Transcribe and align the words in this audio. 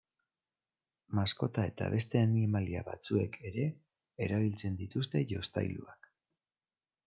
Maskota 1.19 1.65
eta 1.71 1.89
beste 1.95 2.23
animalia 2.29 2.83
batzuek 2.89 3.39
ere 3.53 3.69
erabiltzen 4.29 4.81
dituzte 4.83 5.25
jostailuak. 5.37 6.15